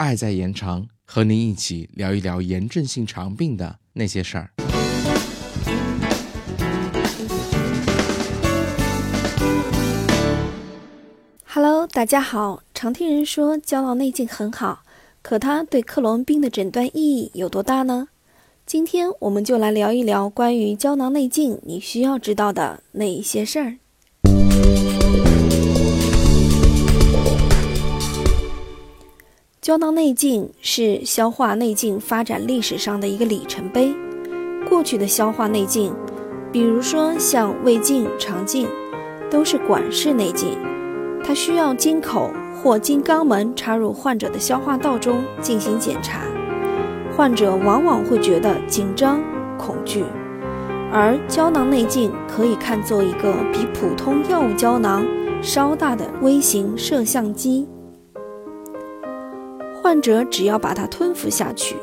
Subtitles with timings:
[0.00, 4.50] 爱在延长，和您一起聊一聊炎症性肠病的那些事儿。
[11.44, 12.62] Hello，大家好。
[12.72, 14.84] 常听人说胶囊内镜很好，
[15.20, 18.08] 可它对克罗恩病的诊断意义有多大呢？
[18.64, 23.76] 今天我们就来聊一聊关于胶囊内镜你需要知道的那一些事儿。
[29.70, 33.94] 胶囊内镜是消化内镜发展历史上的一个里程碑。
[34.68, 35.94] 过去的消化内镜，
[36.50, 38.66] 比如说像胃镜、肠镜，
[39.30, 40.58] 都是管式内镜，
[41.22, 46.22] 它需要经口或经肛门插入患者的消化道中进行检查。
[47.16, 49.22] 患者往往会觉得紧张、
[49.56, 50.02] 恐惧，
[50.92, 55.06] 而胶囊内镜可以看作一个比普通药物胶囊
[55.40, 57.68] 稍大的微型摄像机。
[59.90, 61.74] 患者只要把它吞服下去，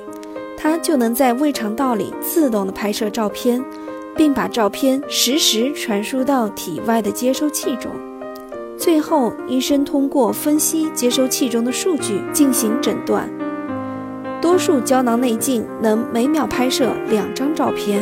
[0.56, 3.62] 它就能在胃肠道里自动的拍摄照片，
[4.16, 7.92] 并把照片实时传输到体外的接收器中。
[8.78, 13.30] 最后，医生通过分析接收器中的数据进行诊断。
[14.42, 18.02] 多数胶囊内镜能每秒拍摄两张照片，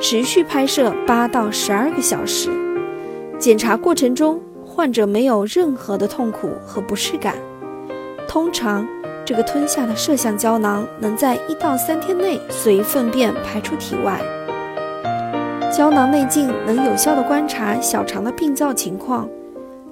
[0.00, 2.50] 持续拍摄八到十二个小时。
[3.38, 7.36] 检查过程中，患者没有任何的痛苦和不适感。
[8.26, 8.84] 通常，
[9.26, 14.20] 这个吞下的摄像胶囊能在一到三天内随粪便排出体外。
[15.76, 19.28] 胶囊内镜能有效地观察小肠的病灶情况。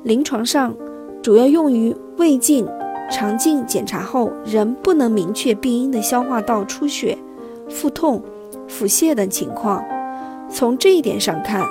[0.05, 0.73] 临床上，
[1.21, 2.65] 主要用于胃镜。
[3.11, 7.19] 肠镜检查后仍不能明确病因的消化道出血、
[7.69, 8.23] 腹痛、
[8.67, 9.85] 腹泻等情况。
[10.49, 11.63] 从这一点上看，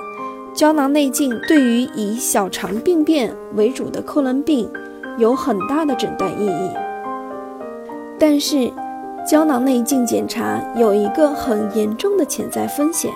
[0.53, 4.69] 胶囊内镜对于以小肠病变为主的克伦病
[5.17, 6.82] 有很大的诊断意义。
[8.19, 8.71] 但是，
[9.27, 13.11] 胶囊内镜检查有一个很严重的潜在风险，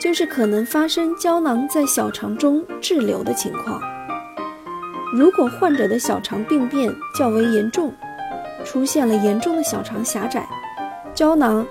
[0.00, 3.80] 就是可能发生胶囊在小肠中滞留的情况。
[5.12, 7.92] 如果患者的小肠病变较为严重，
[8.64, 10.46] 出现了严重的小肠狭窄，
[11.14, 11.66] 胶囊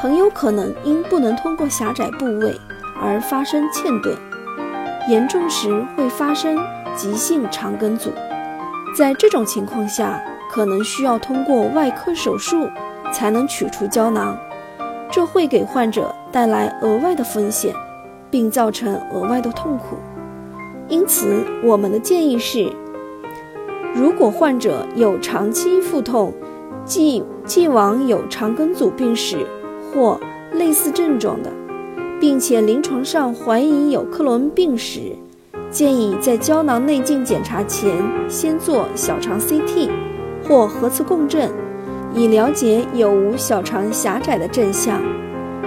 [0.00, 2.58] 很有可能因不能通过狭窄部位
[3.00, 4.16] 而发生嵌顿，
[5.08, 6.56] 严重时会发生
[6.96, 8.10] 急性肠梗阻。
[8.96, 10.20] 在这种情况下，
[10.50, 12.68] 可能需要通过外科手术
[13.12, 14.36] 才能取出胶囊，
[15.10, 17.74] 这会给患者带来额外的风险，
[18.30, 19.96] 并造成额外的痛苦。
[20.88, 22.72] 因此，我们的建议是：
[23.94, 26.32] 如果患者有长期腹痛，
[26.84, 29.46] 既既往有肠梗阻病史
[29.92, 30.18] 或
[30.52, 31.50] 类似症状的，
[32.18, 35.14] 并且临床上怀疑有克罗恩病史，
[35.70, 37.92] 建议在胶囊内镜检查前
[38.28, 39.90] 先做小肠 CT
[40.48, 41.50] 或核磁共振，
[42.14, 45.02] 以了解有无小肠狭窄的症象。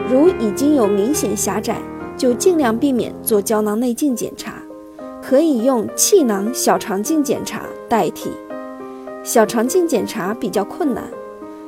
[0.09, 1.78] 如已经有明显狭窄，
[2.18, 4.56] 就尽量避免做胶囊内镜检查。
[5.22, 8.31] 可以用气囊小肠镜检查代替。
[9.24, 11.03] 小肠镜检查比较困难，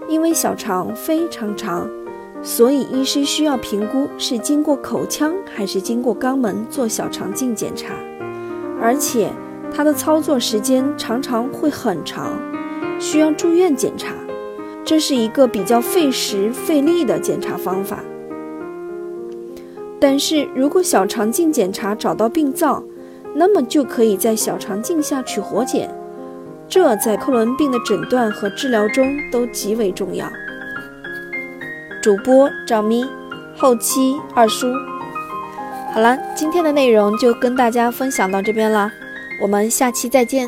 [0.10, 1.88] 因为小肠非常长，
[2.42, 7.94] 所以医师需要评估是经过口腔还是经过肛门做小肠镜检查，
[8.82, 9.30] 而且
[9.72, 12.32] 它的操作时间常常会很长，
[13.04, 14.14] 需要住院检查，
[14.86, 18.00] 这是一个比较费时费力的检查方法。
[20.00, 22.82] 但是如果小肠镜检查找到病灶，
[23.36, 25.94] 那么就可以在小肠镜下取活检，
[26.70, 30.26] 这在克罗恩病的诊断和治疗中都极为重要。
[32.02, 33.06] 主播赵咪，
[33.58, 34.74] 后期二叔。
[35.94, 38.90] 好了，今天的内容就跟大家分享到这边了，
[39.42, 40.48] 我们下期再见。